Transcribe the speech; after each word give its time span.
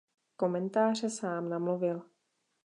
Komentáře 0.35 1.09
sám 1.09 1.49
namluvil. 1.49 2.03